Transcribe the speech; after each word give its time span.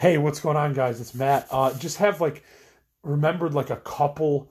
Hey, 0.00 0.16
what's 0.16 0.40
going 0.40 0.56
on, 0.56 0.72
guys? 0.72 0.98
It's 0.98 1.14
Matt. 1.14 1.46
Uh, 1.50 1.74
just 1.74 1.98
have 1.98 2.22
like 2.22 2.42
remembered 3.02 3.52
like 3.52 3.68
a 3.68 3.76
couple 3.76 4.50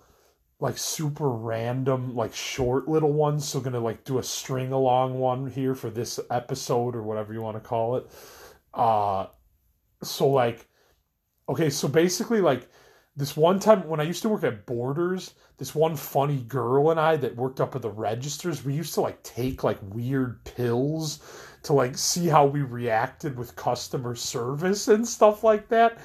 like 0.59 0.77
super 0.77 1.27
random 1.27 2.15
like 2.15 2.35
short 2.35 2.87
little 2.87 3.11
ones. 3.11 3.47
So 3.47 3.59
gonna 3.59 3.79
like 3.79 4.03
do 4.03 4.19
a 4.19 4.23
string 4.23 4.71
along 4.71 5.17
one 5.17 5.49
here 5.49 5.73
for 5.73 5.89
this 5.89 6.19
episode 6.29 6.95
or 6.95 7.01
whatever 7.01 7.33
you 7.33 7.41
want 7.41 7.57
to 7.57 7.67
call 7.67 7.95
it. 7.95 8.05
Uh, 8.75 9.25
so 10.03 10.27
like, 10.27 10.67
okay, 11.49 11.71
so 11.71 11.87
basically 11.87 12.41
like 12.41 12.69
this 13.19 13.35
one 13.35 13.59
time 13.59 13.85
when 13.87 13.99
I 13.99 14.03
used 14.03 14.21
to 14.21 14.29
work 14.29 14.43
at 14.43 14.65
Borders, 14.65 15.33
this 15.57 15.75
one 15.75 15.97
funny 15.97 16.41
girl 16.43 16.89
and 16.89 16.99
I 16.99 17.17
that 17.17 17.35
worked 17.35 17.59
up 17.59 17.75
at 17.75 17.81
the 17.81 17.89
registers, 17.89 18.63
we 18.63 18.73
used 18.73 18.93
to 18.93 19.01
like 19.01 19.21
take 19.23 19.63
like 19.63 19.77
weird 19.93 20.41
pills 20.45 21.19
to 21.63 21.73
like 21.73 21.97
see 21.97 22.27
how 22.27 22.45
we 22.45 22.61
reacted 22.61 23.37
with 23.37 23.57
customer 23.57 24.15
service 24.15 24.87
and 24.87 25.05
stuff 25.05 25.43
like 25.43 25.67
that. 25.67 25.97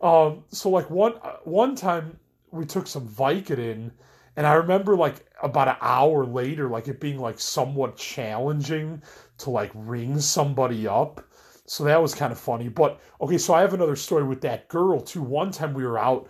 Um, 0.00 0.44
so 0.48 0.70
like 0.70 0.88
one 0.88 1.12
one 1.44 1.74
time 1.74 2.18
we 2.50 2.64
took 2.64 2.86
some 2.86 3.06
Vicodin, 3.06 3.90
and 4.36 4.46
I 4.46 4.54
remember 4.54 4.96
like 4.96 5.26
about 5.42 5.68
an 5.68 5.76
hour 5.82 6.24
later, 6.24 6.68
like 6.68 6.88
it 6.88 6.98
being 6.98 7.18
like 7.18 7.38
somewhat 7.38 7.96
challenging 7.96 9.02
to 9.38 9.50
like 9.50 9.70
ring 9.74 10.18
somebody 10.18 10.88
up. 10.88 11.27
So 11.68 11.84
that 11.84 12.00
was 12.00 12.14
kind 12.14 12.32
of 12.32 12.38
funny. 12.38 12.68
But 12.68 12.98
okay, 13.20 13.38
so 13.38 13.54
I 13.54 13.60
have 13.60 13.74
another 13.74 13.96
story 13.96 14.24
with 14.24 14.40
that 14.40 14.68
girl 14.68 15.00
too. 15.00 15.22
One 15.22 15.50
time 15.50 15.74
we 15.74 15.84
were 15.84 15.98
out 15.98 16.28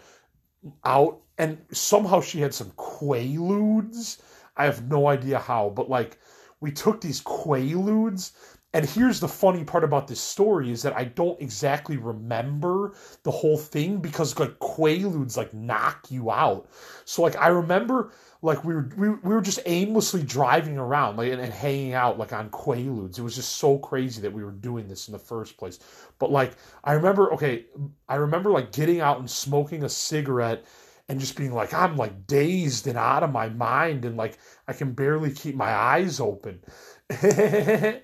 out 0.84 1.20
and 1.38 1.58
somehow 1.70 2.20
she 2.20 2.40
had 2.40 2.52
some 2.52 2.70
quaaludes. 2.72 4.20
I 4.56 4.64
have 4.64 4.88
no 4.88 5.06
idea 5.06 5.38
how, 5.38 5.70
but 5.70 5.88
like 5.88 6.18
we 6.60 6.72
took 6.72 7.00
these 7.00 7.22
quaaludes 7.22 8.32
and 8.74 8.84
here's 8.84 9.18
the 9.18 9.28
funny 9.28 9.64
part 9.64 9.82
about 9.82 10.08
this 10.08 10.20
story 10.20 10.70
is 10.70 10.82
that 10.82 10.94
I 10.94 11.04
don't 11.04 11.40
exactly 11.40 11.96
remember 11.96 12.94
the 13.22 13.30
whole 13.30 13.56
thing 13.56 13.98
because 13.98 14.38
like 14.38 14.58
quaaludes 14.58 15.38
like 15.38 15.54
knock 15.54 16.06
you 16.10 16.30
out. 16.30 16.68
So 17.06 17.22
like 17.22 17.36
I 17.36 17.48
remember 17.48 18.12
like 18.42 18.64
we 18.64 18.74
were 18.74 18.90
we, 18.98 19.08
we 19.08 19.34
were 19.34 19.40
just 19.40 19.60
aimlessly 19.64 20.22
driving 20.22 20.76
around 20.76 21.16
like 21.16 21.32
and, 21.32 21.40
and 21.40 21.52
hanging 21.52 21.94
out 21.94 22.18
like 22.18 22.34
on 22.34 22.50
quaaludes. 22.50 23.18
It 23.18 23.22
was 23.22 23.36
just 23.36 23.56
so 23.56 23.78
crazy 23.78 24.20
that 24.20 24.32
we 24.34 24.44
were 24.44 24.50
doing 24.52 24.86
this 24.86 25.08
in 25.08 25.12
the 25.12 25.18
first 25.18 25.56
place. 25.56 25.78
But 26.18 26.30
like 26.30 26.52
I 26.84 26.92
remember 26.92 27.32
okay, 27.34 27.64
I 28.06 28.16
remember 28.16 28.50
like 28.50 28.72
getting 28.72 29.00
out 29.00 29.18
and 29.18 29.30
smoking 29.30 29.82
a 29.84 29.88
cigarette 29.88 30.66
and 31.08 31.18
just 31.18 31.36
being 31.36 31.54
like 31.54 31.72
I'm 31.72 31.96
like 31.96 32.26
dazed 32.26 32.86
and 32.86 32.98
out 32.98 33.22
of 33.22 33.32
my 33.32 33.48
mind 33.48 34.04
and 34.04 34.18
like 34.18 34.36
I 34.66 34.74
can 34.74 34.92
barely 34.92 35.32
keep 35.32 35.54
my 35.54 35.72
eyes 35.72 36.20
open. 36.20 36.60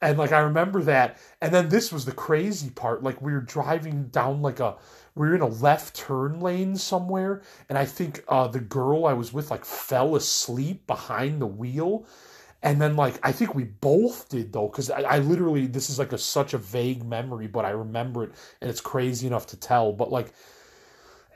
and 0.00 0.18
like 0.18 0.32
I 0.32 0.40
remember 0.40 0.82
that. 0.82 1.18
And 1.40 1.52
then 1.52 1.68
this 1.68 1.92
was 1.92 2.04
the 2.04 2.12
crazy 2.12 2.70
part. 2.70 3.02
Like 3.02 3.20
we 3.20 3.32
were 3.32 3.40
driving 3.40 4.08
down 4.08 4.42
like 4.42 4.60
a 4.60 4.76
we 5.14 5.28
were 5.28 5.34
in 5.34 5.40
a 5.40 5.48
left 5.48 5.96
turn 5.96 6.40
lane 6.40 6.76
somewhere, 6.76 7.42
and 7.68 7.76
I 7.76 7.84
think 7.84 8.22
uh, 8.28 8.46
the 8.48 8.60
girl 8.60 9.06
I 9.06 9.12
was 9.12 9.32
with 9.32 9.50
like 9.50 9.64
fell 9.64 10.14
asleep 10.16 10.86
behind 10.86 11.40
the 11.40 11.46
wheel. 11.46 12.06
And 12.62 12.80
then 12.80 12.96
like 12.96 13.18
I 13.22 13.32
think 13.32 13.54
we 13.54 13.64
both 13.64 14.28
did 14.28 14.52
though, 14.52 14.68
because 14.68 14.90
I, 14.90 15.02
I 15.02 15.18
literally 15.18 15.66
this 15.66 15.90
is 15.90 15.98
like 15.98 16.12
a 16.12 16.18
such 16.18 16.54
a 16.54 16.58
vague 16.58 17.04
memory, 17.04 17.46
but 17.48 17.64
I 17.64 17.70
remember 17.70 18.24
it 18.24 18.32
and 18.60 18.70
it's 18.70 18.80
crazy 18.80 19.26
enough 19.26 19.46
to 19.48 19.56
tell. 19.56 19.92
But 19.92 20.10
like 20.12 20.32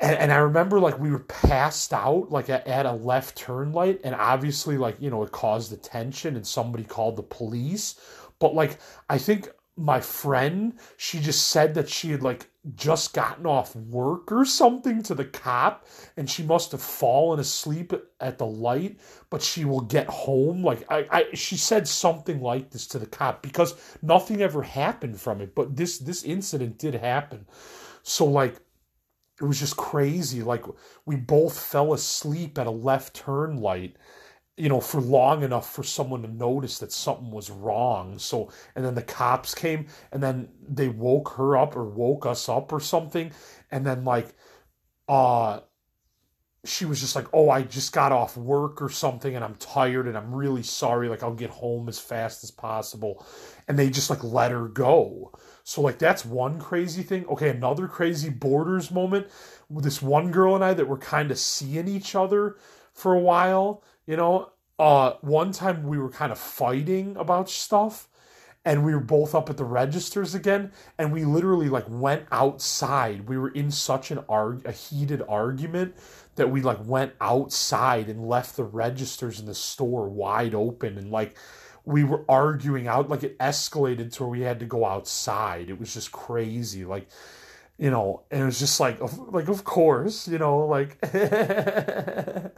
and, 0.02 0.16
and 0.16 0.32
I 0.32 0.36
remember 0.36 0.80
like 0.80 0.98
we 0.98 1.10
were 1.10 1.20
passed 1.20 1.94
out 1.94 2.30
like 2.30 2.50
at, 2.50 2.66
at 2.66 2.84
a 2.84 2.92
left 2.92 3.36
turn 3.36 3.72
light, 3.72 4.00
and 4.04 4.14
obviously 4.14 4.76
like 4.76 4.96
you 5.00 5.08
know 5.10 5.22
it 5.22 5.32
caused 5.32 5.72
attention, 5.72 6.36
and 6.36 6.46
somebody 6.46 6.84
called 6.84 7.16
the 7.16 7.22
police 7.22 7.96
but 8.42 8.56
like 8.56 8.78
I 9.08 9.18
think 9.18 9.48
my 9.76 10.00
friend, 10.00 10.74
she 10.96 11.20
just 11.20 11.48
said 11.48 11.74
that 11.74 11.88
she 11.88 12.10
had 12.10 12.22
like 12.24 12.48
just 12.74 13.14
gotten 13.14 13.46
off 13.46 13.76
work 13.76 14.32
or 14.32 14.44
something 14.44 15.00
to 15.04 15.14
the 15.14 15.24
cop 15.24 15.86
and 16.16 16.28
she 16.28 16.42
must 16.42 16.72
have 16.72 16.82
fallen 16.82 17.38
asleep 17.38 17.92
at 18.20 18.38
the 18.38 18.46
light, 18.46 18.98
but 19.30 19.42
she 19.42 19.64
will 19.64 19.80
get 19.80 20.08
home. 20.08 20.62
Like 20.64 20.84
I, 20.90 21.06
I 21.10 21.26
she 21.34 21.56
said 21.56 21.86
something 21.86 22.40
like 22.40 22.70
this 22.70 22.88
to 22.88 22.98
the 22.98 23.06
cop 23.06 23.42
because 23.42 23.76
nothing 24.02 24.42
ever 24.42 24.62
happened 24.62 25.20
from 25.20 25.40
it. 25.40 25.54
But 25.54 25.76
this 25.76 25.98
this 25.98 26.24
incident 26.24 26.78
did 26.78 26.94
happen. 26.94 27.46
So 28.02 28.24
like 28.26 28.56
it 29.42 29.46
was 29.46 29.60
just 29.60 29.76
crazy. 29.76 30.42
Like 30.42 30.64
we 31.06 31.16
both 31.16 31.58
fell 31.58 31.92
asleep 31.92 32.58
at 32.58 32.68
a 32.68 32.72
left 32.72 33.14
turn 33.14 33.58
light 33.58 33.96
you 34.56 34.68
know, 34.68 34.80
for 34.80 35.00
long 35.00 35.42
enough 35.42 35.72
for 35.72 35.82
someone 35.82 36.22
to 36.22 36.28
notice 36.28 36.78
that 36.78 36.92
something 36.92 37.30
was 37.30 37.50
wrong. 37.50 38.18
So, 38.18 38.50
and 38.76 38.84
then 38.84 38.94
the 38.94 39.02
cops 39.02 39.54
came 39.54 39.86
and 40.12 40.22
then 40.22 40.48
they 40.68 40.88
woke 40.88 41.30
her 41.36 41.56
up 41.56 41.76
or 41.76 41.84
woke 41.84 42.26
us 42.26 42.48
up 42.48 42.72
or 42.72 42.80
something. 42.80 43.32
And 43.70 43.86
then, 43.86 44.04
like, 44.04 44.34
uh, 45.08 45.60
she 46.64 46.84
was 46.84 47.00
just 47.00 47.16
like, 47.16 47.26
Oh, 47.32 47.50
I 47.50 47.62
just 47.62 47.92
got 47.92 48.12
off 48.12 48.36
work 48.36 48.80
or 48.82 48.88
something 48.90 49.34
and 49.34 49.44
I'm 49.44 49.56
tired 49.56 50.06
and 50.06 50.16
I'm 50.16 50.34
really 50.34 50.62
sorry. 50.62 51.08
Like, 51.08 51.22
I'll 51.22 51.34
get 51.34 51.50
home 51.50 51.88
as 51.88 51.98
fast 51.98 52.44
as 52.44 52.50
possible. 52.50 53.26
And 53.66 53.78
they 53.78 53.90
just 53.90 54.10
like 54.10 54.22
let 54.22 54.52
her 54.52 54.68
go. 54.68 55.32
So, 55.64 55.80
like, 55.80 55.98
that's 55.98 56.24
one 56.24 56.58
crazy 56.60 57.02
thing. 57.02 57.26
Okay, 57.26 57.48
another 57.50 57.86
crazy 57.88 58.30
borders 58.30 58.90
moment. 58.90 59.28
This 59.70 60.02
one 60.02 60.30
girl 60.30 60.54
and 60.54 60.64
I 60.64 60.74
that 60.74 60.88
were 60.88 60.98
kind 60.98 61.30
of 61.30 61.38
seeing 61.38 61.88
each 61.88 62.14
other 62.14 62.56
for 62.92 63.14
a 63.14 63.20
while 63.20 63.82
you 64.06 64.16
know, 64.16 64.50
uh, 64.78 65.12
one 65.20 65.52
time 65.52 65.84
we 65.86 65.98
were 65.98 66.10
kind 66.10 66.32
of 66.32 66.38
fighting 66.38 67.16
about 67.16 67.48
stuff 67.48 68.08
and 68.64 68.84
we 68.84 68.94
were 68.94 69.00
both 69.00 69.34
up 69.34 69.50
at 69.50 69.56
the 69.56 69.64
registers 69.64 70.34
again 70.34 70.72
and 70.98 71.12
we 71.12 71.24
literally 71.24 71.68
like 71.68 71.84
went 71.88 72.26
outside. 72.30 73.28
We 73.28 73.38
were 73.38 73.50
in 73.50 73.70
such 73.70 74.10
an 74.10 74.24
arg- 74.28 74.66
a 74.66 74.72
heated 74.72 75.22
argument 75.28 75.94
that 76.36 76.50
we 76.50 76.62
like 76.62 76.84
went 76.84 77.12
outside 77.20 78.08
and 78.08 78.26
left 78.28 78.56
the 78.56 78.64
registers 78.64 79.40
in 79.40 79.46
the 79.46 79.54
store 79.54 80.08
wide 80.08 80.54
open 80.54 80.98
and 80.98 81.10
like 81.10 81.36
we 81.84 82.04
were 82.04 82.24
arguing 82.28 82.86
out 82.86 83.08
like 83.08 83.24
it 83.24 83.38
escalated 83.38 84.12
to 84.12 84.22
where 84.22 84.30
we 84.30 84.40
had 84.42 84.60
to 84.60 84.66
go 84.66 84.84
outside. 84.84 85.68
It 85.68 85.78
was 85.80 85.94
just 85.94 86.12
crazy. 86.12 86.84
Like 86.84 87.08
you 87.82 87.90
know, 87.90 88.22
and 88.30 88.42
it 88.42 88.44
was 88.44 88.60
just 88.60 88.78
like, 88.78 89.00
like 89.32 89.48
of 89.48 89.64
course, 89.64 90.28
you 90.28 90.38
know, 90.38 90.58
like. 90.58 91.04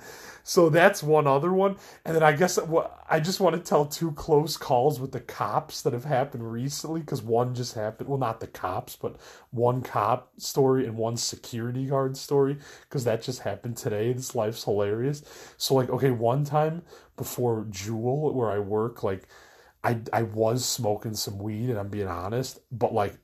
so 0.45 0.69
that's 0.69 1.03
one 1.03 1.27
other 1.27 1.51
one, 1.51 1.77
and 2.05 2.15
then 2.15 2.23
I 2.23 2.33
guess 2.33 2.59
what 2.59 3.03
I 3.09 3.21
just 3.21 3.41
want 3.41 3.57
to 3.57 3.63
tell 3.63 3.87
two 3.87 4.13
close 4.13 4.59
calls 4.59 5.01
with 5.01 5.13
the 5.13 5.21
cops 5.21 5.81
that 5.81 5.95
have 5.95 6.05
happened 6.05 6.53
recently 6.53 7.01
because 7.01 7.23
one 7.23 7.55
just 7.55 7.73
happened. 7.75 8.11
Well, 8.11 8.19
not 8.19 8.41
the 8.41 8.49
cops, 8.49 8.97
but 8.97 9.17
one 9.51 9.81
cop 9.81 10.31
story 10.37 10.87
and 10.87 10.99
one 10.99 11.17
security 11.17 11.87
guard 11.87 12.19
story 12.19 12.59
because 12.83 13.05
that 13.05 13.23
just 13.23 13.41
happened 13.41 13.79
today. 13.79 14.13
This 14.13 14.35
life's 14.35 14.65
hilarious. 14.65 15.23
So 15.57 15.75
like, 15.75 15.89
okay, 15.89 16.11
one 16.11 16.45
time 16.45 16.83
before 17.17 17.67
Jewel, 17.71 18.35
where 18.35 18.51
I 18.51 18.59
work, 18.59 19.03
like. 19.03 19.27
I, 19.87 19.99
I 20.15 20.23
was 20.23 20.65
smoking 20.65 21.13
some 21.13 21.39
weed 21.39 21.69
and 21.69 21.79
I'm 21.79 21.91
being 21.91 22.09
honest, 22.09 22.59
but 22.73 22.95
like 22.95 23.19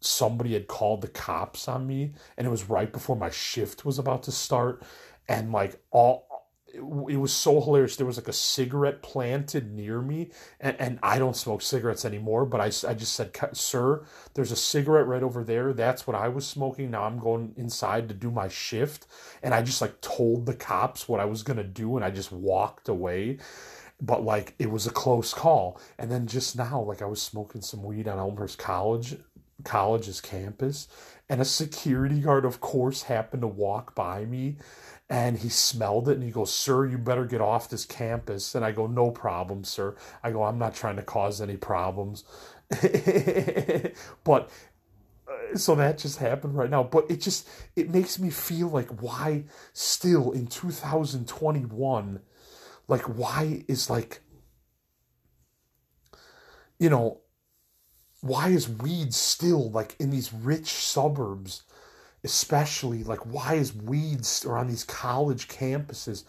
somebody 0.00 0.52
had 0.52 0.68
called 0.68 1.02
the 1.02 1.08
cops 1.08 1.68
on 1.68 1.86
me 1.86 2.12
and 2.36 2.46
it 2.46 2.50
was 2.50 2.68
right 2.68 2.92
before 2.92 3.16
my 3.16 3.30
shift 3.30 3.84
was 3.84 3.98
about 3.98 4.22
to 4.22 4.32
start 4.32 4.82
and 5.28 5.52
like 5.52 5.80
all 5.90 6.28
it, 6.72 7.16
was 7.16 7.32
so 7.32 7.60
hilarious. 7.60 7.96
There 7.96 8.06
was 8.06 8.18
like 8.18 8.28
a 8.28 8.32
cigarette 8.32 9.02
planted 9.02 9.72
near 9.72 10.00
me 10.00 10.30
and, 10.60 10.76
and 10.78 10.98
i 11.02 11.18
don't 11.18 11.36
smoke 11.36 11.62
cigarettes 11.62 12.04
anymore 12.04 12.44
but 12.44 12.60
I, 12.60 12.66
I 12.88 12.94
just 12.94 13.14
said 13.14 13.36
sir 13.52 14.04
there's 14.34 14.52
a 14.52 14.56
cigarette 14.56 15.06
right 15.06 15.22
over 15.22 15.44
there. 15.44 15.72
That's 15.72 16.06
what 16.06 16.16
i 16.16 16.28
was 16.28 16.46
smoking. 16.46 16.90
Now 16.90 17.04
i'm 17.04 17.18
going 17.18 17.54
inside 17.56 18.08
to 18.08 18.14
do 18.14 18.30
my 18.30 18.48
shift. 18.48 19.06
And 19.42 19.54
i 19.54 19.62
just 19.62 19.80
like 19.80 20.00
told 20.00 20.46
the 20.46 20.54
cops 20.54 21.08
what 21.08 21.20
i 21.20 21.24
was 21.24 21.42
going 21.42 21.56
to 21.58 21.64
do 21.64 21.96
and 21.96 22.04
i 22.04 22.10
just 22.10 22.32
walked 22.32 22.88
away. 22.88 23.38
But 24.00 24.22
like 24.24 24.54
it 24.58 24.70
was 24.70 24.86
a 24.86 24.90
close 24.90 25.34
call. 25.34 25.80
And 25.98 26.10
then 26.10 26.26
just 26.26 26.56
now 26.56 26.80
like 26.82 27.02
i 27.02 27.06
was 27.06 27.22
smoking 27.22 27.62
some 27.62 27.82
weed 27.82 28.08
on 28.08 28.18
elmhurst 28.18 28.58
college 28.58 29.16
college's 29.64 30.20
campus 30.20 30.86
and 31.28 31.40
a 31.40 31.44
security 31.44 32.20
guard 32.20 32.44
of 32.44 32.60
course 32.60 33.04
happened 33.04 33.42
to 33.42 33.48
walk 33.48 33.94
by 33.94 34.24
me 34.24 34.56
and 35.10 35.38
he 35.38 35.48
smelled 35.48 36.08
it 36.08 36.14
and 36.14 36.22
he 36.22 36.30
goes 36.30 36.52
sir 36.52 36.86
you 36.86 36.98
better 36.98 37.24
get 37.24 37.40
off 37.40 37.68
this 37.70 37.84
campus. 37.84 38.54
And 38.54 38.64
i 38.64 38.72
go 38.72 38.86
no 38.86 39.10
problem 39.10 39.64
sir. 39.64 39.96
I 40.22 40.30
go 40.30 40.42
i'm 40.44 40.58
not 40.58 40.74
trying 40.74 40.96
to 40.96 41.02
cause 41.02 41.40
any 41.40 41.56
problems. 41.56 42.24
But 44.24 44.50
uh, 45.26 45.56
so 45.56 45.74
that 45.74 45.98
just 45.98 46.18
happened 46.18 46.56
right 46.56 46.70
now. 46.70 46.82
But 46.82 47.10
it 47.10 47.20
just 47.20 47.48
it 47.76 47.90
makes 47.90 48.18
me 48.18 48.30
feel 48.30 48.68
like 48.68 48.88
why 49.02 49.44
still 49.72 50.32
in 50.32 50.46
2021 50.46 52.20
like 52.88 53.02
why 53.02 53.64
is 53.68 53.88
like 53.90 54.20
you 56.78 56.90
know 56.90 57.20
why 58.20 58.48
is 58.48 58.68
weed 58.68 59.14
still 59.14 59.70
like 59.70 59.94
in 59.98 60.10
these 60.10 60.32
rich 60.32 60.68
suburbs 60.68 61.62
especially 62.24 63.04
like 63.04 63.20
why 63.26 63.54
is 63.54 63.74
weed 63.74 64.26
or 64.44 64.58
on 64.58 64.66
these 64.66 64.84
college 64.84 65.48
campuses 65.48 66.24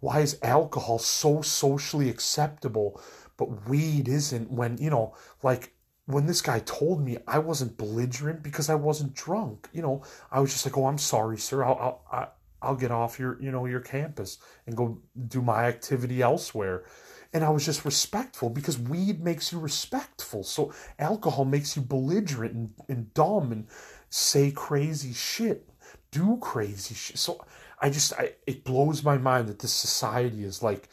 why 0.00 0.20
is 0.20 0.38
alcohol 0.42 0.98
so 0.98 1.42
socially 1.42 2.08
acceptable 2.08 3.00
but 3.36 3.68
weed 3.68 4.08
isn't 4.08 4.50
when 4.50 4.78
you 4.78 4.90
know 4.90 5.14
like 5.42 5.74
when 6.06 6.26
this 6.26 6.42
guy 6.42 6.58
told 6.60 7.02
me 7.02 7.16
I 7.26 7.38
wasn't 7.38 7.76
belligerent 7.76 8.42
because 8.42 8.68
I 8.68 8.74
wasn't 8.74 9.14
drunk, 9.14 9.68
you 9.72 9.80
know, 9.82 10.02
I 10.30 10.40
was 10.40 10.52
just 10.52 10.66
like, 10.66 10.76
"Oh, 10.76 10.86
I'm 10.86 10.98
sorry, 10.98 11.38
sir. 11.38 11.64
I'll 11.64 12.02
I'll 12.10 12.34
I'll 12.60 12.76
get 12.76 12.90
off 12.90 13.18
your 13.18 13.40
you 13.40 13.50
know 13.50 13.66
your 13.66 13.80
campus 13.80 14.38
and 14.66 14.76
go 14.76 14.98
do 15.28 15.40
my 15.42 15.64
activity 15.64 16.20
elsewhere." 16.22 16.84
And 17.34 17.44
I 17.44 17.50
was 17.50 17.66
just 17.66 17.84
respectful 17.84 18.48
because 18.48 18.78
weed 18.78 19.22
makes 19.22 19.52
you 19.52 19.58
respectful. 19.58 20.44
So 20.44 20.72
alcohol 20.98 21.44
makes 21.44 21.76
you 21.76 21.82
belligerent 21.82 22.54
and, 22.54 22.70
and 22.88 23.12
dumb 23.12 23.52
and 23.52 23.66
say 24.08 24.52
crazy 24.52 25.12
shit, 25.12 25.68
do 26.12 26.38
crazy 26.40 26.94
shit. 26.94 27.18
So 27.18 27.44
I 27.80 27.90
just 27.90 28.12
I, 28.14 28.34
it 28.46 28.64
blows 28.64 29.02
my 29.02 29.18
mind 29.18 29.48
that 29.48 29.58
this 29.58 29.72
society 29.72 30.44
is 30.44 30.62
like 30.62 30.88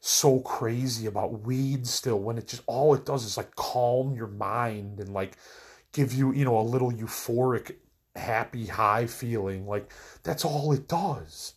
so 0.00 0.40
crazy 0.40 1.06
about 1.06 1.42
weed 1.42 1.86
still 1.86 2.20
when 2.20 2.38
it 2.38 2.46
just 2.46 2.62
all 2.66 2.94
it 2.94 3.04
does 3.04 3.24
is 3.24 3.36
like 3.36 3.54
calm 3.56 4.14
your 4.14 4.26
mind 4.28 5.00
and 5.00 5.12
like 5.12 5.36
give 5.92 6.12
you 6.12 6.32
you 6.32 6.44
know 6.44 6.58
a 6.58 6.62
little 6.62 6.92
euphoric 6.92 7.74
happy 8.14 8.66
high 8.66 9.06
feeling 9.06 9.66
like 9.66 9.92
that's 10.22 10.44
all 10.44 10.72
it 10.72 10.86
does 10.86 11.54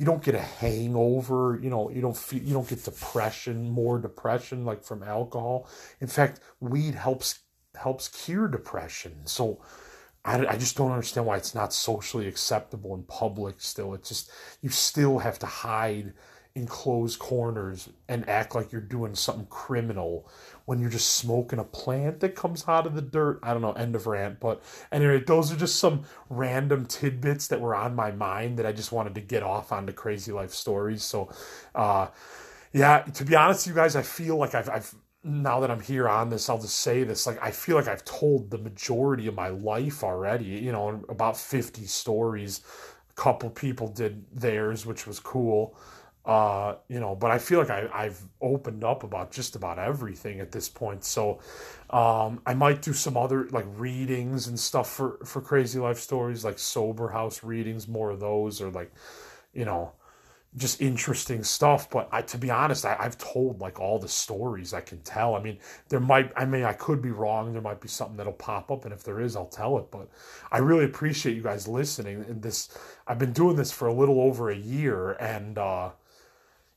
you 0.00 0.06
don't 0.06 0.22
get 0.22 0.34
a 0.34 0.40
hangover 0.40 1.60
you 1.62 1.68
know 1.68 1.90
you 1.90 2.00
don't 2.00 2.16
feel 2.16 2.42
you 2.42 2.54
don't 2.54 2.66
get 2.66 2.82
depression 2.82 3.68
more 3.68 3.98
depression 3.98 4.64
like 4.64 4.82
from 4.82 5.02
alcohol. 5.02 5.68
In 6.00 6.06
fact 6.08 6.40
weed 6.58 6.94
helps 6.94 7.40
helps 7.74 8.08
cure 8.08 8.48
depression. 8.48 9.14
So 9.26 9.60
I, 10.24 10.46
I 10.46 10.56
just 10.56 10.74
don't 10.74 10.90
understand 10.90 11.26
why 11.26 11.36
it's 11.36 11.54
not 11.54 11.74
socially 11.74 12.26
acceptable 12.28 12.94
in 12.94 13.02
public 13.02 13.60
still. 13.60 13.92
It's 13.92 14.08
just 14.08 14.30
you 14.62 14.70
still 14.70 15.18
have 15.18 15.38
to 15.40 15.46
hide 15.46 16.14
in 16.54 16.66
closed 16.66 17.18
corners 17.18 17.88
and 18.08 18.28
act 18.28 18.54
like 18.54 18.72
you're 18.72 18.80
doing 18.80 19.14
something 19.14 19.46
criminal 19.46 20.28
when 20.64 20.80
you're 20.80 20.90
just 20.90 21.14
smoking 21.14 21.58
a 21.58 21.64
plant 21.64 22.20
that 22.20 22.34
comes 22.34 22.64
out 22.66 22.86
of 22.86 22.94
the 22.94 23.02
dirt. 23.02 23.38
I 23.42 23.52
don't 23.52 23.62
know, 23.62 23.72
end 23.72 23.94
of 23.94 24.06
rant. 24.06 24.40
But 24.40 24.62
anyway, 24.90 25.22
those 25.24 25.52
are 25.52 25.56
just 25.56 25.76
some 25.76 26.04
random 26.28 26.86
tidbits 26.86 27.48
that 27.48 27.60
were 27.60 27.74
on 27.74 27.94
my 27.94 28.10
mind 28.10 28.58
that 28.58 28.66
I 28.66 28.72
just 28.72 28.92
wanted 28.92 29.14
to 29.14 29.20
get 29.20 29.42
off 29.42 29.72
onto 29.72 29.92
crazy 29.92 30.32
life 30.32 30.52
stories. 30.52 31.02
So, 31.02 31.30
uh, 31.74 32.08
yeah, 32.72 33.02
to 33.02 33.24
be 33.24 33.36
honest 33.36 33.66
you 33.66 33.74
guys, 33.74 33.96
I 33.96 34.02
feel 34.02 34.36
like 34.36 34.54
I've, 34.54 34.68
I've 34.68 34.94
now 35.22 35.60
that 35.60 35.70
I'm 35.70 35.80
here 35.80 36.08
on 36.08 36.30
this, 36.30 36.48
I'll 36.48 36.60
just 36.60 36.80
say 36.80 37.04
this. 37.04 37.26
Like, 37.26 37.42
I 37.42 37.50
feel 37.50 37.76
like 37.76 37.88
I've 37.88 38.04
told 38.04 38.50
the 38.50 38.58
majority 38.58 39.26
of 39.26 39.34
my 39.34 39.48
life 39.48 40.02
already, 40.02 40.46
you 40.46 40.72
know, 40.72 41.04
about 41.08 41.36
50 41.36 41.84
stories. 41.84 42.62
A 43.10 43.20
couple 43.20 43.50
people 43.50 43.88
did 43.88 44.24
theirs, 44.32 44.86
which 44.86 45.06
was 45.06 45.20
cool. 45.20 45.76
Uh, 46.24 46.74
you 46.88 47.00
know, 47.00 47.14
but 47.14 47.30
I 47.30 47.38
feel 47.38 47.58
like 47.60 47.70
I, 47.70 47.88
I've 47.92 48.20
opened 48.42 48.84
up 48.84 49.04
about 49.04 49.32
just 49.32 49.56
about 49.56 49.78
everything 49.78 50.38
at 50.40 50.52
this 50.52 50.68
point. 50.68 51.02
So 51.02 51.40
um, 51.88 52.42
I 52.44 52.52
might 52.52 52.82
do 52.82 52.92
some 52.92 53.16
other 53.16 53.48
like 53.48 53.64
readings 53.76 54.46
and 54.46 54.60
stuff 54.60 54.90
for, 54.90 55.18
for 55.24 55.40
crazy 55.40 55.78
life 55.78 55.98
stories, 55.98 56.44
like 56.44 56.58
sober 56.58 57.08
house 57.08 57.42
readings, 57.42 57.88
more 57.88 58.10
of 58.10 58.20
those, 58.20 58.60
or 58.60 58.70
like, 58.70 58.92
you 59.54 59.64
know, 59.64 59.92
just 60.56 60.82
interesting 60.82 61.42
stuff. 61.42 61.88
But 61.88 62.08
I, 62.12 62.20
to 62.22 62.36
be 62.36 62.50
honest, 62.50 62.84
I, 62.84 62.96
I've 63.00 63.16
told 63.16 63.60
like 63.60 63.80
all 63.80 63.98
the 63.98 64.08
stories 64.08 64.74
I 64.74 64.82
can 64.82 65.00
tell. 65.00 65.34
I 65.34 65.40
mean, 65.42 65.58
there 65.88 66.00
might, 66.00 66.32
I 66.36 66.44
mean, 66.44 66.64
I 66.64 66.74
could 66.74 67.00
be 67.00 67.12
wrong. 67.12 67.52
There 67.52 67.62
might 67.62 67.80
be 67.80 67.88
something 67.88 68.16
that'll 68.16 68.32
pop 68.34 68.70
up, 68.70 68.84
and 68.84 68.92
if 68.92 69.02
there 69.04 69.20
is, 69.20 69.36
I'll 69.36 69.46
tell 69.46 69.78
it. 69.78 69.90
But 69.90 70.08
I 70.52 70.58
really 70.58 70.84
appreciate 70.84 71.34
you 71.34 71.42
guys 71.42 71.66
listening. 71.66 72.24
And 72.28 72.42
this, 72.42 72.76
I've 73.06 73.18
been 73.18 73.32
doing 73.32 73.56
this 73.56 73.72
for 73.72 73.88
a 73.88 73.94
little 73.94 74.20
over 74.20 74.50
a 74.50 74.56
year, 74.56 75.12
and 75.12 75.56
uh, 75.56 75.90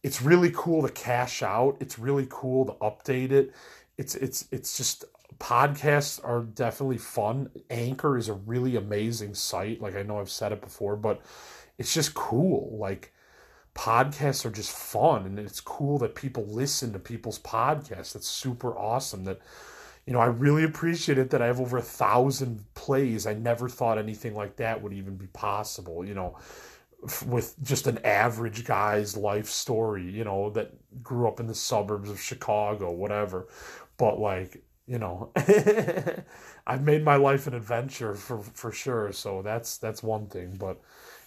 it's 0.04 0.22
really 0.22 0.52
cool 0.54 0.86
to 0.86 0.94
cash 0.94 1.42
out. 1.42 1.78
It's 1.80 1.98
really 1.98 2.28
cool 2.30 2.66
to 2.66 2.74
update 2.74 3.32
it. 3.32 3.54
It's 3.98 4.16
it's 4.16 4.46
it's 4.52 4.78
just 4.78 5.06
podcasts 5.40 6.24
are 6.24 6.42
definitely 6.42 6.98
fun. 6.98 7.50
Anchor 7.70 8.18
is 8.18 8.30
a 8.30 8.34
really 8.34 8.76
amazing 8.76 9.34
site. 9.34 9.82
Like 9.82 9.96
I 9.96 10.04
know 10.04 10.20
I've 10.20 10.30
said 10.30 10.52
it 10.52 10.62
before, 10.62 10.96
but 10.98 11.22
it's 11.78 11.94
just 11.94 12.14
cool. 12.14 12.78
Like 12.78 13.14
podcasts 13.76 14.46
are 14.46 14.52
just 14.52 14.72
fun 14.72 15.26
and 15.26 15.40
it's 15.40 15.62
cool 15.62 15.98
that 16.00 16.16
people 16.16 16.46
listen 16.46 16.94
to 16.94 17.00
people's 17.00 17.40
podcasts. 17.40 18.14
That's 18.14 18.28
super 18.28 18.78
awesome 18.78 19.24
that 19.24 19.40
you 20.06 20.12
know, 20.12 20.20
I 20.20 20.26
really 20.26 20.66
appreciate 20.66 21.18
it 21.18 21.30
that 21.30 21.42
I 21.42 21.46
have 21.46 21.62
over 21.62 21.78
a 21.78 21.82
thousand 21.82 22.66
plays. 22.74 23.26
I 23.26 23.34
never 23.36 23.70
thought 23.70 23.98
anything 23.98 24.36
like 24.36 24.58
that 24.58 24.82
would 24.82 24.92
even 24.92 25.16
be 25.16 25.28
possible. 25.28 26.06
You 26.06 26.14
know, 26.14 26.38
with 27.26 27.56
just 27.64 27.88
an 27.88 28.00
average 28.06 28.66
guy's 28.66 29.18
life 29.18 29.48
story, 29.48 30.10
you 30.10 30.24
know, 30.24 30.50
that 30.52 30.74
grew 31.04 31.28
up 31.28 31.40
in 31.40 31.48
the 31.48 31.56
suburbs 31.56 32.10
of 32.10 32.22
Chicago, 32.22 32.92
whatever. 32.92 33.48
But 33.98 34.20
like, 34.20 34.64
you 34.88 35.00
know, 35.00 35.32
I've 36.68 36.84
made 36.84 37.04
my 37.04 37.16
life 37.16 37.48
an 37.48 37.54
adventure 37.54 38.16
for 38.16 38.40
for 38.42 38.72
sure. 38.72 39.12
So 39.14 39.42
that's 39.42 39.78
that's 39.78 40.04
one 40.04 40.28
thing. 40.28 40.56
But 40.58 40.82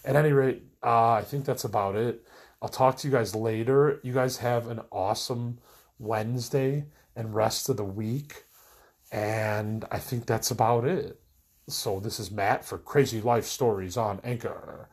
at 0.05 0.15
any 0.15 0.31
rate, 0.31 0.63
uh, 0.83 1.13
I 1.13 1.23
think 1.23 1.45
that's 1.45 1.63
about 1.63 1.95
it. 1.95 2.25
I'll 2.61 2.69
talk 2.69 2.97
to 2.97 3.07
you 3.07 3.13
guys 3.13 3.35
later. 3.35 3.99
You 4.03 4.13
guys 4.13 4.37
have 4.37 4.67
an 4.67 4.81
awesome 4.91 5.59
Wednesday 5.99 6.85
and 7.15 7.35
rest 7.35 7.69
of 7.69 7.77
the 7.77 7.83
week. 7.83 8.45
And 9.11 9.85
I 9.91 9.99
think 9.99 10.25
that's 10.25 10.51
about 10.51 10.85
it. 10.85 11.19
So 11.69 11.99
this 11.99 12.19
is 12.19 12.31
Matt 12.31 12.65
for 12.65 12.77
Crazy 12.77 13.21
Life 13.21 13.45
Stories 13.45 13.97
on 13.97 14.19
Anchor. 14.23 14.89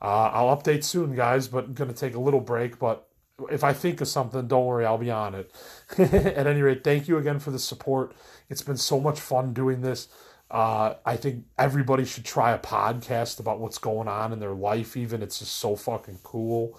Uh, 0.00 0.30
I'll 0.32 0.56
update 0.56 0.84
soon, 0.84 1.14
guys, 1.14 1.48
but 1.48 1.64
I'm 1.64 1.74
going 1.74 1.90
to 1.90 1.96
take 1.96 2.14
a 2.14 2.20
little 2.20 2.40
break. 2.40 2.78
But 2.78 3.08
if 3.50 3.64
I 3.64 3.72
think 3.72 4.00
of 4.00 4.08
something, 4.08 4.46
don't 4.46 4.66
worry, 4.66 4.84
I'll 4.86 4.98
be 4.98 5.10
on 5.10 5.34
it. 5.34 5.52
At 5.98 6.46
any 6.46 6.62
rate, 6.62 6.84
thank 6.84 7.08
you 7.08 7.18
again 7.18 7.38
for 7.38 7.50
the 7.50 7.58
support. 7.58 8.14
It's 8.48 8.62
been 8.62 8.76
so 8.76 9.00
much 9.00 9.20
fun 9.20 9.52
doing 9.52 9.80
this. 9.80 10.08
Uh, 10.50 10.94
I 11.04 11.16
think 11.16 11.44
everybody 11.58 12.04
should 12.04 12.24
try 12.24 12.52
a 12.52 12.58
podcast 12.58 13.40
about 13.40 13.58
what's 13.58 13.78
going 13.78 14.06
on 14.06 14.32
in 14.32 14.38
their 14.38 14.54
life, 14.54 14.96
even. 14.96 15.22
It's 15.22 15.40
just 15.40 15.54
so 15.54 15.74
fucking 15.74 16.20
cool. 16.22 16.78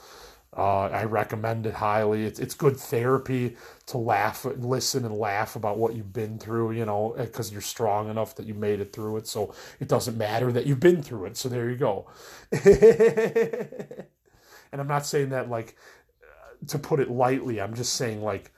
Uh, 0.57 0.85
I 0.87 1.03
recommend 1.05 1.67
it 1.67 1.75
highly. 1.75 2.25
It's 2.25 2.39
it's 2.39 2.55
good 2.55 2.77
therapy 2.77 3.55
to 3.87 3.97
laugh, 3.99 4.43
listen, 4.45 5.05
and 5.05 5.15
laugh 5.15 5.55
about 5.55 5.77
what 5.77 5.93
you've 5.95 6.13
been 6.13 6.39
through. 6.39 6.71
You 6.71 6.85
know, 6.85 7.13
because 7.17 7.51
you're 7.51 7.61
strong 7.61 8.09
enough 8.09 8.35
that 8.37 8.47
you 8.47 8.55
made 8.55 8.79
it 8.81 8.91
through 8.93 9.17
it. 9.17 9.27
So 9.27 9.53
it 9.79 9.87
doesn't 9.87 10.17
matter 10.17 10.51
that 10.51 10.65
you've 10.65 10.79
been 10.79 11.03
through 11.03 11.25
it. 11.25 11.37
So 11.37 11.49
there 11.49 11.69
you 11.69 11.77
go. 11.77 12.07
and 12.51 12.65
I'm 14.81 14.87
not 14.87 15.05
saying 15.05 15.29
that 15.29 15.49
like 15.49 15.75
to 16.67 16.79
put 16.79 16.99
it 16.99 17.09
lightly. 17.11 17.61
I'm 17.61 17.73
just 17.75 17.93
saying 17.95 18.21
like 18.23 18.51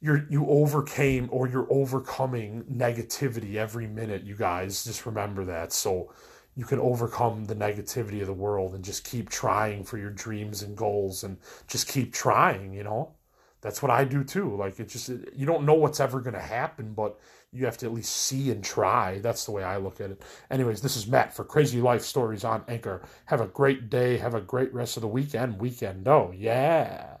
you're 0.00 0.26
you 0.30 0.46
overcame 0.48 1.28
or 1.32 1.48
you're 1.48 1.66
overcoming 1.70 2.64
negativity 2.64 3.56
every 3.56 3.86
minute. 3.86 4.22
You 4.24 4.36
guys 4.36 4.84
just 4.84 5.06
remember 5.06 5.44
that. 5.46 5.72
So 5.72 6.12
you 6.56 6.64
can 6.64 6.80
overcome 6.80 7.44
the 7.44 7.54
negativity 7.54 8.20
of 8.20 8.26
the 8.26 8.32
world 8.32 8.74
and 8.74 8.82
just 8.82 9.04
keep 9.04 9.28
trying 9.28 9.84
for 9.84 9.98
your 9.98 10.10
dreams 10.10 10.62
and 10.62 10.76
goals 10.76 11.22
and 11.22 11.36
just 11.68 11.86
keep 11.86 12.12
trying, 12.12 12.72
you 12.72 12.82
know? 12.82 13.12
That's 13.60 13.82
what 13.82 13.90
I 13.90 14.04
do 14.04 14.24
too. 14.24 14.56
Like 14.56 14.80
it 14.80 14.88
just 14.88 15.08
you 15.34 15.44
don't 15.44 15.66
know 15.66 15.74
what's 15.74 16.00
ever 16.00 16.20
going 16.20 16.34
to 16.34 16.40
happen, 16.40 16.94
but 16.94 17.18
you 17.52 17.64
have 17.64 17.76
to 17.78 17.86
at 17.86 17.92
least 17.92 18.14
see 18.14 18.50
and 18.50 18.62
try. 18.62 19.18
That's 19.18 19.44
the 19.44 19.52
way 19.52 19.64
I 19.64 19.76
look 19.78 20.00
at 20.00 20.10
it. 20.10 20.22
Anyways, 20.50 20.82
this 20.82 20.96
is 20.96 21.06
Matt 21.06 21.34
for 21.34 21.44
Crazy 21.44 21.80
Life 21.80 22.02
Stories 22.02 22.44
on 22.44 22.64
Anchor. 22.68 23.02
Have 23.26 23.40
a 23.40 23.46
great 23.46 23.90
day. 23.90 24.18
Have 24.18 24.34
a 24.34 24.40
great 24.40 24.72
rest 24.72 24.96
of 24.96 25.00
the 25.00 25.08
weekend. 25.08 25.58
Weekend. 25.58 26.06
Oh, 26.06 26.32
yeah. 26.36 27.16